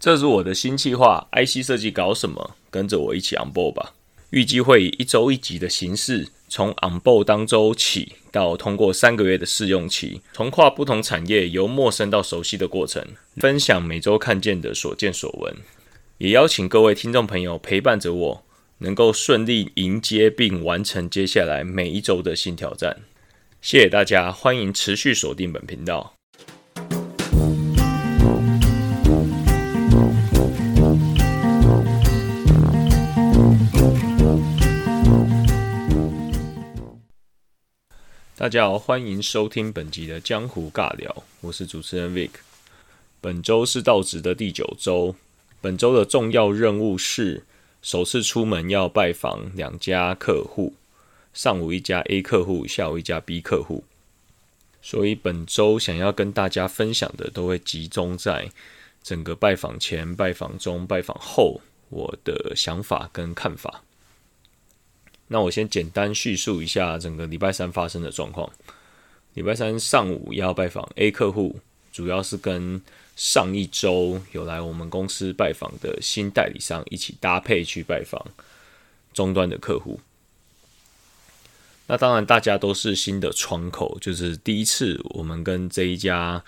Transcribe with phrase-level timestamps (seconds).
[0.00, 2.56] 这是我的新计划，IC 设计搞什么？
[2.70, 3.92] 跟着我一起 on board 吧。
[4.30, 13.04] 预计会以一周一集的形式，从 on board 当周起，到通过三个月的试用期，从跨不同产业由陌生到熟悉的过程，
[13.36, 15.54] 分享每周看见的所见所闻，
[16.16, 18.44] 也邀请各位听众朋友陪伴着我，
[18.78, 23.00] 能够顺利迎接并完成接下来每一周的新挑战。
[23.60, 26.19] 谢谢大家，欢迎持续锁定本频道。
[38.40, 42.30] 大家好，欢迎收听本集的江湖尬聊，我是主持人 Vic。
[43.20, 45.14] 本周是到职的第九周，
[45.60, 47.44] 本周的重要任务是
[47.82, 50.72] 首次出门要拜访两家客户，
[51.34, 53.84] 上午一家 A 客户，下午一家 B 客户。
[54.80, 58.50] 所以本周想要跟大家分享的，都会集中在
[59.02, 63.82] 整个拜访前、拜访中、拜访后我的想法跟看法。
[65.32, 68.50] 那我先简单叙述一下整个礼拜三发生的状况。
[69.34, 71.60] 礼拜三上午要拜访 A 客户，
[71.92, 72.82] 主要是跟
[73.14, 78.26] 上一周有来我们公司拜访的新代理商一起搭配去拜访
[79.14, 80.00] 终端的客户。
[81.86, 86.42] 那当然，大家都是新的窗口，就是第一次我们跟这一家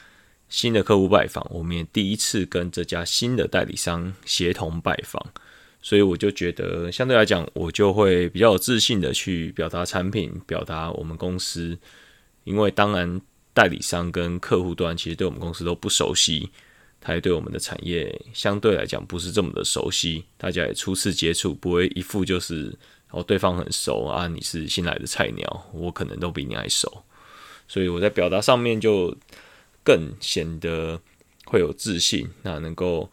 [0.49, 5.25] 新的客户拜访，我们也第一次跟这家新的代理商协同拜访。
[5.85, 11.77] 所以我就觉得，相对来讲，我就会比较有自信的去表达产品，表达我们公司。
[12.45, 13.21] 因为当然，
[13.53, 16.51] 代理商跟客户端其实对我们公司都不熟悉，
[17.01, 22.73] 他也对我们的产业相对来讲不是这么的熟悉，大家也初次接触，不会一副就是
[23.11, 27.05] 哦对方很熟啊，你是新来的菜鸟，我可能都比你还熟。
[27.67, 29.17] 所以我在表达上面就
[29.85, 31.01] 更显得
[31.47, 33.11] 会有自信，那能够。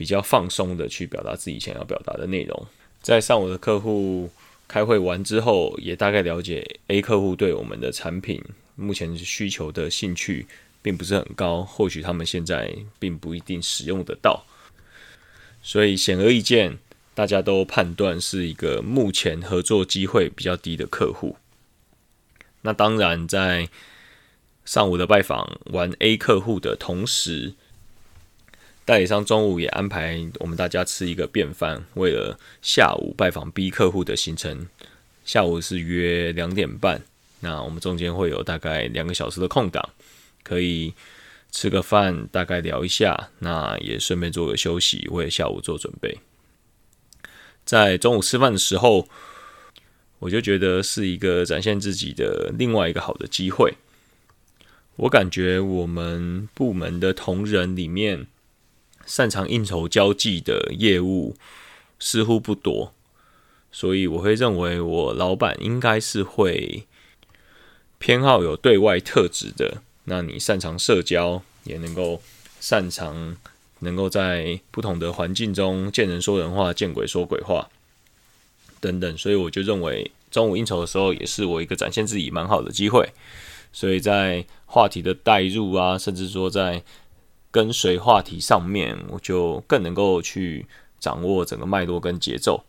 [0.00, 2.66] 比较放松的去表达自己想要表达的内容。
[3.02, 4.30] 在上午的客户
[4.66, 8.42] 开会完之后，也大概了解 A 客户对我们的产品
[8.76, 10.46] 目前需求的兴趣
[10.80, 14.46] 并不是很高，或许他们现在并不一定使用得到。
[15.62, 16.78] 所以显而易见，
[17.12, 21.36] 大家都判断是一个目前合作机会比较低的客户。
[22.62, 23.68] 那当然，在
[24.64, 27.52] 上午的拜访完 A 客户的同时，
[28.90, 34.66] 代理商中午也安排我们大家吃一个便饭，为了下午拜访 B 客户的行程。
[35.24, 37.00] 下午是约两点半，
[37.38, 39.90] 那我们中间会有大概两个小时的空档，
[40.42, 40.92] 可以
[41.52, 46.18] 吃个饭，大概聊一下，那也顺便做个休息，为下午做准备。
[47.64, 49.06] 在中午吃饭的时候，
[50.18, 53.74] 我就觉得是一个展现自己的另外一个好的机会。
[54.96, 58.26] 我感觉我们部门的同仁里面。
[59.10, 61.34] 擅长应酬交际的业务
[61.98, 62.92] 似乎不多，
[63.72, 66.84] 所以我会认为我老板应该是会
[67.98, 69.82] 偏好有对外特质的。
[70.04, 72.22] 那你擅长社交，也能够
[72.60, 73.36] 擅长
[73.80, 77.68] 能够在不同的环境中见人说人话，见鬼说鬼话
[78.80, 79.18] 等等。
[79.18, 83.12] 所以我就认为中午应酬的时候，也是我一个展现自己蛮好的机会。
[83.72, 86.82] 所以在话题的带入啊，甚至说在
[87.50, 90.66] 跟随话题上面，我就更能够去
[91.00, 92.64] 掌握整个脉络跟节奏。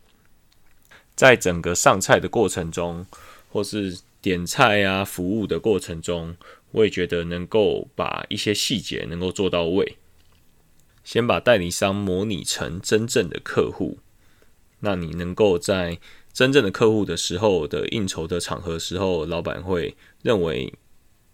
[1.16, 3.06] 在整个上菜的过程中，
[3.52, 6.36] 或是点菜啊、服务的过程中，
[6.72, 9.98] 我也觉得能够把一些细节能够做到位。
[11.04, 14.00] 先把代理商模拟成真正的客户，
[14.80, 16.00] 那你能够在
[16.34, 20.74] 真正的客户的时候的应酬的场合时候，老板会认为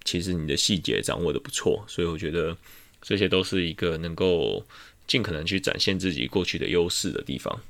[0.03, 2.57] 其实你的细节掌握的不错，所以我觉得。
[3.07, 4.65] 这些都是一个能够
[5.07, 7.61] 尽可能去展现自己过去的优势的地方。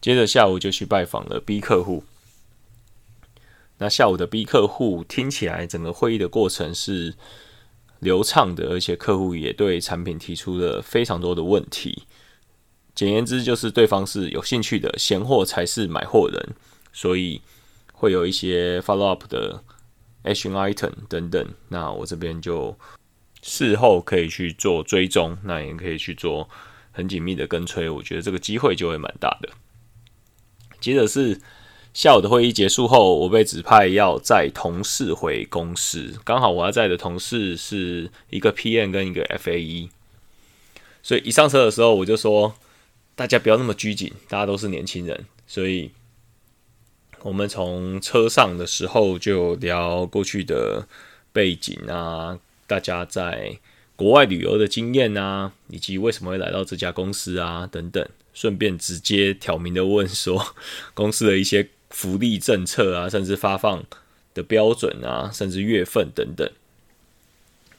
[0.00, 2.04] 接着下午就去拜访了 B 客户。
[3.76, 7.12] 那下午的 B 客户听起来整个会议的过程是
[7.98, 12.04] 流畅的，而且客户也对产品提出了非常多的问题。
[12.94, 16.54] 简言之，就是对方是有兴趣的，闲货才是买货人，
[16.94, 17.42] 所以
[17.92, 19.62] 会有一些 follow up 的
[20.22, 21.46] action item 等等。
[21.68, 22.74] 那我这边就。
[23.46, 26.48] 事后可以去做追踪，那也可以去做
[26.92, 29.50] 很紧密的跟催，我觉得这个机会就会蛮大的。
[30.80, 31.38] 接着是
[31.92, 39.90] 下午的会议结束后，我被指派要载同事回公司，刚好我要载的同事是一个 PM 跟一个 FAE，
[41.02, 42.54] 所以一上车的时候我就说，
[43.14, 45.90] 大家不要那么拘谨，大家都是年轻人，所以
[47.20, 50.88] 我们从车上的时候就聊过去的
[51.30, 52.38] 背景啊。
[52.66, 53.58] 大家在
[53.96, 60.54] 国外旅游的经验啊，以及为什么会来到这家公司啊等等，顺便直接挑明的问说
[60.94, 63.84] 公司的一些福利政策啊，甚至发放
[64.34, 66.50] 的标准啊，甚至月份等等。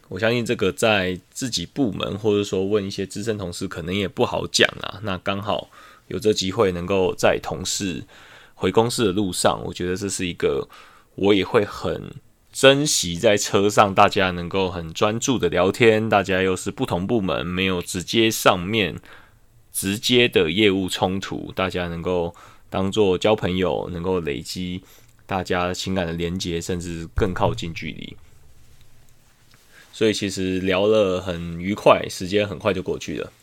[0.07, 4.99] 我相信这个在自己部门或者说问一些资深同事，可能也不好讲啊。
[5.03, 5.69] 那刚好
[6.07, 8.03] 有这机会，能够在同事
[8.53, 10.69] 回公司的路上，我觉得这是一个
[11.15, 12.13] 我也会很
[12.55, 18.95] 珍惜在车上大家能够很专注的聊天，大家又是不同部门，没有直接上面
[19.73, 22.33] 直接的业务冲突，大家能够
[22.69, 24.81] 当做交朋友，能够累积
[25.25, 28.15] 大家情感的连接，甚至更靠近距离。
[29.91, 33.33] 所以其实聊了很愉快，时间很快就过去了。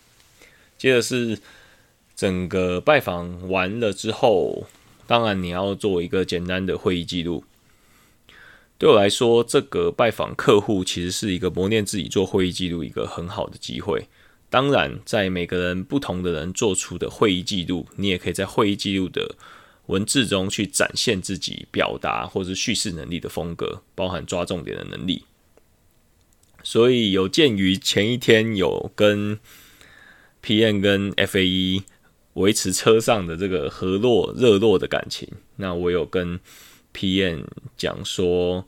[0.78, 1.38] 接着是
[2.16, 4.66] 整个拜访完了之后，
[5.06, 7.44] 当然你要做一个简单的会议记录。
[8.82, 14.08] 对我来说，这个拜访客户其实是一个磨练自己做会议记录一个很好的机会。
[14.50, 19.36] 当然，在每个人不同的人做出的会议记录，你也可以在会议记录的
[19.86, 25.26] 文字中去展现自己表达或者叙事能力的风格，包含抓重点的能力。
[26.64, 29.38] 所以有鉴于前一天有跟
[30.44, 31.84] PM 跟 FAE
[32.32, 36.40] 维持车上的这个和络热络的感情，那我有跟
[36.94, 37.44] PM
[37.76, 38.66] 讲说，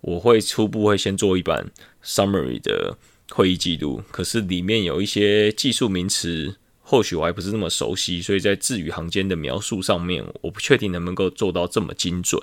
[0.00, 1.70] 我会初步会先做一版
[2.04, 2.96] summary 的
[3.30, 12.40] 会议记录，可是里面有一些技术名词，或许我还不是那么熟悉，所以在字语行间的描述上面，我不确定能不能够做到这么精准。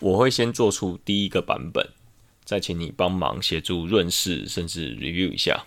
[0.00, 1.88] 我会先做出第一个版本。
[2.42, 5.66] 再请你帮忙协助润饰，甚至 review 一下。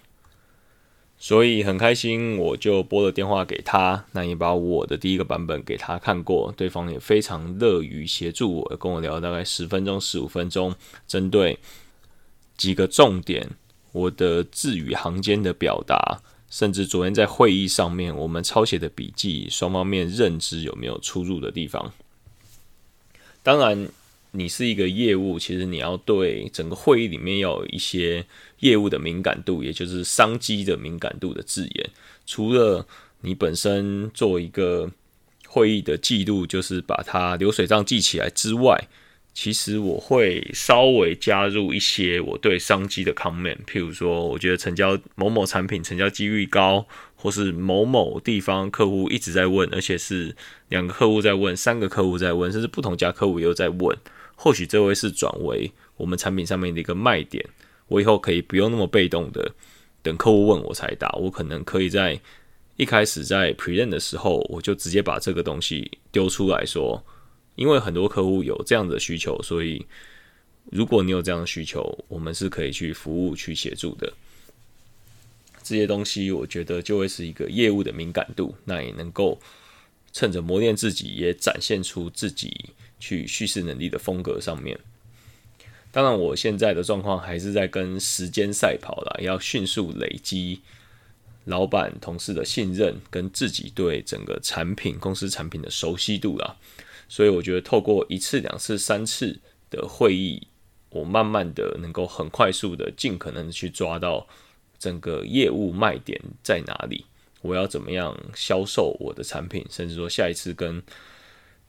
[1.23, 10.75] 所以很开心，我就拨了电话给他，那也把我的第一个版本给他看过，对方也非常乐于协助我，跟我聊大概十分钟、十五分钟，
[11.07, 11.57] 针对
[12.57, 13.51] 几个重点，
[13.93, 21.93] 我的字语行间的表达，甚至昨天在会议上面我们抄写的笔记，双方面认知有没有出入的地方。
[23.41, 23.87] 当然。
[24.35, 28.25] 你是一个业务，其实你要对整个会议里面要有一些
[28.61, 31.89] 业务的敏感度，也就是商机的敏感度的字眼。
[32.25, 32.87] 除了
[33.21, 34.89] 你本身做一个
[35.47, 38.87] 会议的记录，就是把它流水账记起来之外，
[39.35, 50.35] 其实我会稍微加入一些我对商机的 comment，譬如说，我觉得成交某某产品成交几率高，或是某某地方客户一直在问，而且是
[50.69, 53.95] 两个客户在问，三个客户在问，甚至不同家客户又在问。
[54.35, 57.45] 或许这会是转为我们产品上面的一个卖点，
[57.87, 59.53] 我以后可以不用那么被动的
[60.01, 62.19] 等客户问我才答，我可能可以在
[62.75, 67.03] 一开始在 pre n 的时候，我就直接把这个东西丢出来说，
[67.55, 69.85] 因为很多客户有这样的需求，所以
[70.71, 74.11] 如果你有这样的需求，我们是可以去服务去协助的。
[75.61, 79.39] 这些东西我觉得就会是一个业务的敏感度，那也能够
[80.13, 82.69] 趁着磨练自己，也展现出自己。
[82.99, 84.79] 去叙事能力的风格上面，
[85.91, 90.61] 当然我现在的状况还是在跟时间赛跑了，要迅速累积
[91.43, 96.55] 老板同事的信任，跟自己对整个产品公司产品的熟悉度啦。
[97.09, 100.47] 所以我觉得透过一次、两次、三次的会议，
[100.89, 104.25] 我慢慢的能够很快速的、尽可能的去抓到
[104.79, 107.05] 整个业务卖点在哪里，
[107.43, 110.81] 我要怎么样销售我的产品，甚至说下一次跟。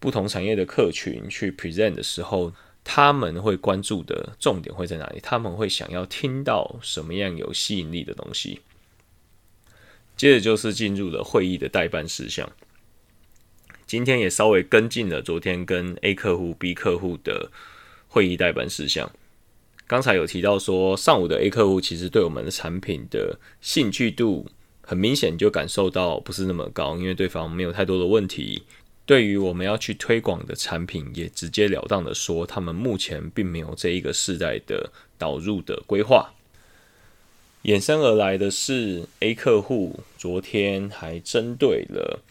[0.00, 2.52] 不同产业的客群去 present 的时候，
[2.82, 5.20] 他们会关注的重点会在哪里？
[5.22, 8.60] 他们会想要听到什么样有吸引力的东西？
[10.14, 12.52] 接着就是进入了会议的代办事项。
[13.86, 17.50] 今天也稍微跟进了昨天跟 A 客户、B 客户的
[18.08, 19.10] 会议代办事项。
[19.86, 24.50] 刚才有提到说，上午的 A 客户其实对我们的产品的兴趣度
[24.86, 28.62] 很明显就感受到不是那么高，因为对方没有太多的问题。
[29.06, 36.32] 对于我们要去推广的产品，也直截了当的说，他们目前并没有这一个世代的导入的规划。
[37.64, 42.22] 衍生而来的是 A 客户昨天还针对了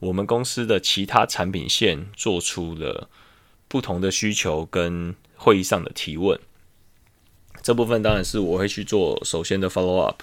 [0.00, 3.08] 我们公司的其他产品线做出了
[3.68, 6.38] 不同的需求跟会议上的提问。
[7.62, 10.22] 这部分当然是我会去做首先的 follow up，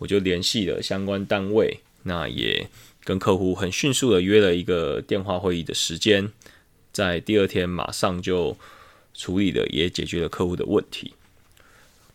[0.00, 2.66] 我就联系了相关单位，那也。
[3.02, 6.30] 跟客户很迅速的约了一个电话会议的时间，
[6.92, 8.54] 在第二天马上就
[9.14, 11.14] 处理了，也解决了客户的问题。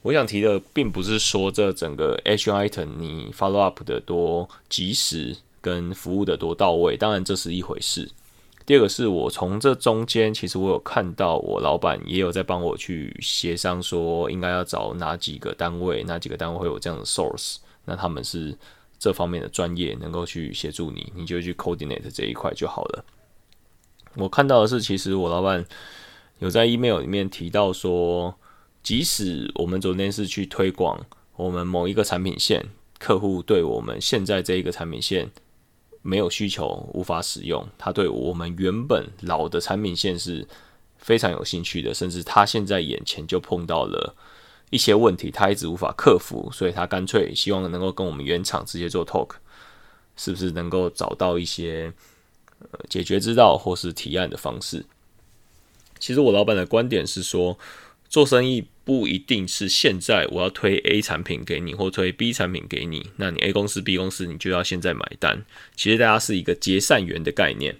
[0.03, 8.11] 我想提的并不是说这整个 H item 你 follow up 的多及时，跟服务的多到位，当然这是一回事。
[8.65, 18.57] 第二个是我从这中间，其实我有看到我老板也有在帮我去协商，说应该要找哪几个单位，哪几个单位会有这样的 source，那他们是
[18.97, 23.05] 这方面的专业，能够去协助你，你就去 coordinate 这一块就好了。
[24.15, 25.63] 我看到的是，其实我老板
[26.39, 28.33] 有在 email 里面提到说，
[28.81, 31.05] 即使我们昨天是去推广
[31.35, 32.65] 我们某一个产品线，
[32.97, 35.29] 客户对我们现在这一个产品线。
[36.05, 37.67] 没有需求，无法使用。
[37.79, 40.47] 他对我们原本老的产品线是
[40.99, 44.15] 非常有兴趣的，甚至他现在眼前就碰到了
[44.69, 49.31] 一些问题，他一直无法克服，所以他干脆希望能够跟我们原厂直接做 talk，
[50.15, 51.91] 是不是能够找到一些
[52.59, 54.85] 呃解决之道或是提案的方式？
[55.97, 57.57] 其实我老板的观点是说，
[58.15, 58.67] 做生意。
[58.85, 65.43] 不一定是现在我要推 A 产品给你，或推 B 产品给你，那你 A 公司、B 公司你就要现在买单。
[65.75, 67.77] 其实大家是一个结善缘的概念。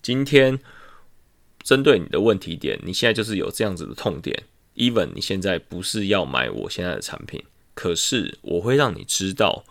[0.00, 0.58] 今天
[1.62, 4.44] 针对你的问题点，你现在就是有这样子的痛点。
[4.76, 7.44] Even 你现在不是要买我现在的产品，
[7.74, 9.66] 可是我会让你知道，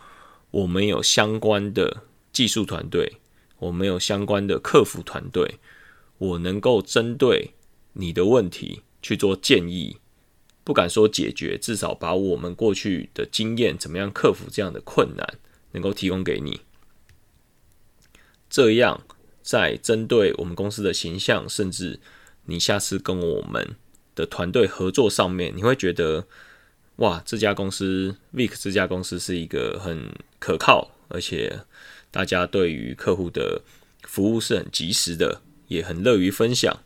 [0.51, 3.13] 我们有相关的技术团队，
[3.57, 5.55] 我们有相关的客服团队，
[6.19, 7.55] 我能够针对
[7.93, 9.97] 你的问题去做建议。
[10.63, 15.37] 不敢说解决，至少把我们过去的经验，怎么样克服这样的困难，
[15.73, 16.61] 能够提供给你。
[18.49, 19.03] 这样，
[19.41, 21.99] 在针对我们公司的形象，甚至
[22.45, 23.75] 你下次跟我们
[24.15, 26.25] 的团队合作上面，你会觉得，
[26.95, 31.59] 哇，这家公司 Vic 这家公司是一个很可靠，而且
[32.09, 33.61] 大家对于客户的
[34.03, 36.79] 服务是很及时的，也很乐于分享。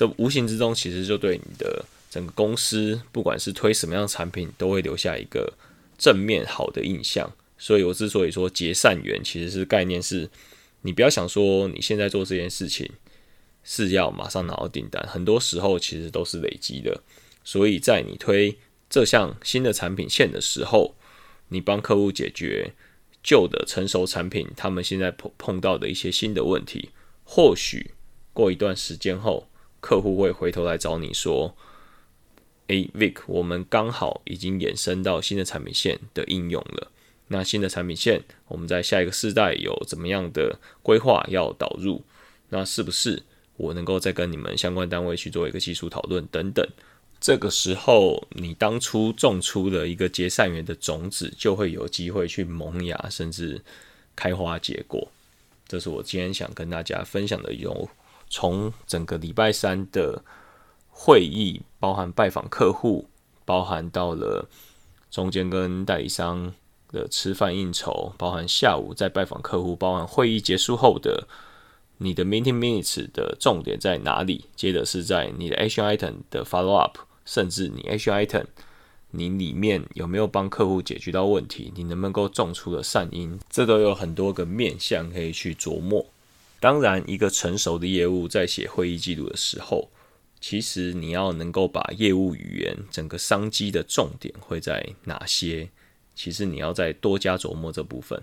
[0.00, 1.84] 这无形之中，其实就对你的。
[2.08, 5.52] 整个公司不管是推什么样的产品，都会留下一个
[5.98, 7.30] 正面好的印象。
[7.58, 10.30] 所以我之所以说结善缘，其实是概念是，
[10.80, 12.90] 你不要想说你现在做这件事情
[13.62, 17.02] 是要马上拿到订单，很多时候其实都是累积的。
[17.44, 18.56] 所以在你推
[18.88, 20.96] 这项新的产品线的时候，
[21.48, 22.72] 你帮客户解决
[23.22, 26.88] 旧的成熟产品他们现在碰碰到的一些新的问题，
[27.22, 27.92] 或许
[28.32, 29.49] 过一段时间后，
[29.80, 31.56] 客户会回头来找你说。
[32.68, 36.92] A Vic，我们刚好已经衍生到新的产品线的应用了。
[37.26, 42.02] 那新的产品线，我们在下一个世代有怎么样的规划要导入？
[42.50, 43.22] 那是不是
[43.56, 46.64] 我能够再跟你们相关单位去做一个技术讨论等等？
[47.20, 53.60] 这个时候，你当初种出的一个结善缘的种子，就会有机会去萌芽，甚至
[54.16, 55.08] 开花结果。
[55.68, 57.88] 这是我今天想跟大家分享的，有
[58.30, 60.22] 从整个礼拜三的。
[61.02, 63.08] 会议包含拜访客户，
[63.46, 64.46] 包含到了
[65.10, 66.52] 中间跟代理商
[66.88, 71.26] 的吃饭应酬，包含下午在拜访客户，包含会议结束后的
[71.96, 74.44] 你的 meeting minutes 的重点在哪里？
[74.54, 78.44] 接着是在你的 action item 的 follow up，甚至你 action item
[79.12, 81.72] 你里面有没有帮客户解决到问题？
[81.74, 83.40] 你能不能够种出了善因？
[83.48, 86.04] 这都有很多个面向可以去琢磨。
[86.60, 89.90] 当然，一个成熟的业务在写会议记录的时候。
[90.42, 95.68] 其实你要能够把业务语言整个商机的重点会在哪些？
[96.14, 98.22] 其实你要再多加琢磨这部分，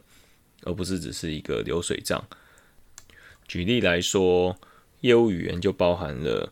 [0.63, 2.27] 而不是只是一个流水账。
[3.47, 4.57] 举例来说，
[5.01, 6.51] 业务语言就包含了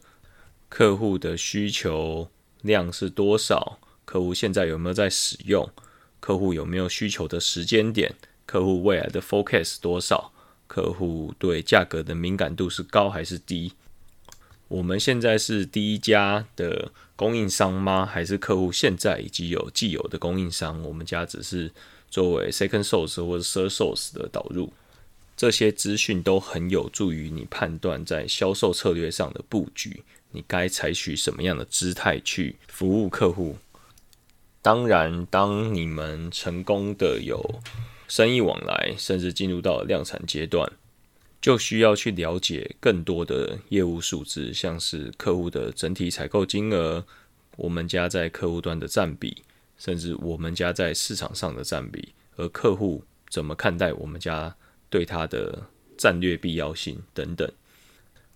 [0.69, 2.29] 客户的需求
[2.61, 5.67] 量是多少，客户现在有没有在使用，
[6.19, 8.13] 客户有没有需求的时间点，
[8.45, 10.31] 客户未来的 focus 多少，
[10.67, 13.74] 客户对价格的敏感度是高还是低。
[14.67, 18.05] 我们现在是第一家的供应商吗？
[18.05, 20.81] 还是客户现在已经有既有的供应商？
[20.81, 21.72] 我们家只是
[22.10, 24.74] 作为 second source 或者 third source 的导入，
[25.38, 33.57] 这些资讯都很有助于你判断在销售策略上的布局，你该采取什么样的姿态去服务客户。
[34.63, 37.62] 当然，当你们成功的有
[38.07, 40.71] 生意往来，甚至进入到量产阶段。
[41.41, 47.05] 就需要去了解更多的业务数字，像是客户的整体采购金额，
[47.55, 49.43] 我们家在客户端的占比，
[49.77, 54.55] 甚至我们家在市场上的占比，而客户怎么看待我们家
[54.89, 57.47] 对他的战略必要性等等，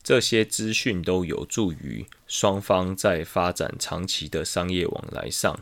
[0.04, 5.60] 这些资讯都有助于双方在发展长期的商业往来上，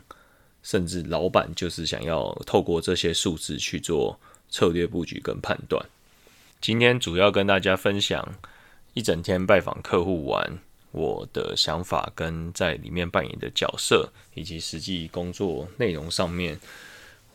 [0.62, 4.18] 甚至老板就是想要透过这些数字去做
[4.50, 5.84] 策略布局跟判断。
[6.60, 8.34] 今天主要跟大家分享
[8.94, 10.58] 一整天拜访客户完
[10.90, 16.58] 我的想法跟在里面扮演的角色，以及实际工作内容上面，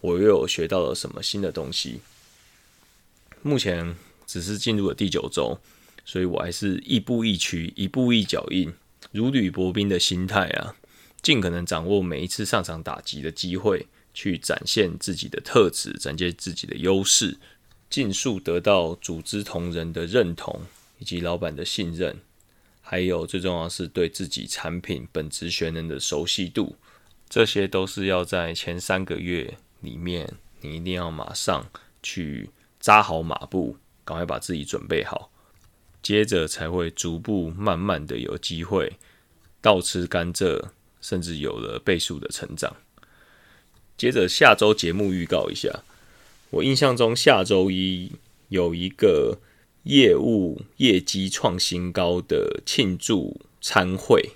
[0.02, 2.02] 我又有学到了什么新的东西。
[3.42, 5.60] 目前只是进入了第九周，
[6.04, 8.74] 所以我还是亦步亦趋，一步一脚印，
[9.12, 10.76] 如履薄冰的心态啊，
[11.24, 17.38] 尽可能掌握每一次上场打击的机会，去展现自己的特质，展现自己的优势，
[17.90, 20.62] 尽速得到组织同仁的认同
[21.00, 22.20] 以及老板的信任。
[22.82, 26.76] 还有最重要是对自己产品本质学能的熟悉度，
[27.30, 31.66] 这些都是要在前三个月里面，你一定要马上
[32.04, 32.50] 去
[32.82, 35.32] 扎好马步，赶快把自己准备好，
[36.02, 38.98] 接着才会逐步慢慢的有机会
[39.62, 40.62] 倒吃甘蔗，
[41.04, 42.76] 甚至有了倍数的成长。
[43.96, 45.84] 接着下周节目预告一下，
[46.50, 48.14] 我印象中下周一
[48.50, 49.38] 有一个。
[49.84, 54.32] 业务业绩创新高的庆祝餐会，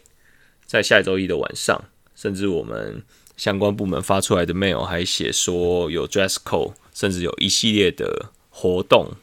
[0.65, 3.01] 在下周一的晚上，甚至我们
[3.37, 9.13] 相关部门发出来的 mail 还写说有 dress code，甚至有一系列的活动，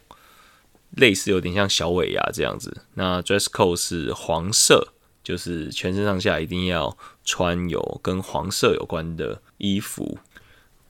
[0.92, 2.74] 类似有点像小尾牙这样子。
[2.94, 10.19] 那 dress code 是黄色，就是全身上下一定要穿有跟黄色有关的衣服。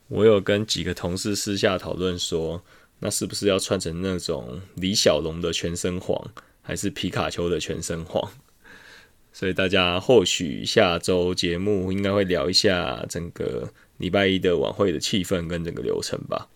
[0.07, 2.63] 我有跟几个同事私下讨论说。
[2.99, 8.31] 那是不是要穿成那种李小龙的全身黄，还是皮卡丘的全身黄？
[9.33, 16.47] 所以大家或许下周节目应该会聊一下整个礼拜一的晚会的气氛跟整个流程吧，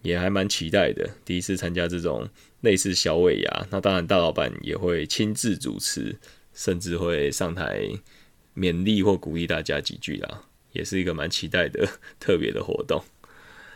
[0.00, 1.10] 也还蛮期待的。
[1.26, 2.26] 第一次参加这种
[2.62, 6.16] 类似小尾牙，那当然大老板也会亲自主持，
[6.54, 7.86] 甚至会上台
[8.56, 13.04] 勉励或鼓励大家几句啦，也是一个蛮期待的 特别的活动。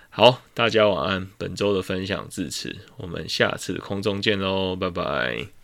[0.09, 1.29] 好，大家晚安。
[1.39, 5.60] 本周的分享至此，我们下次空中见喽，拜拜。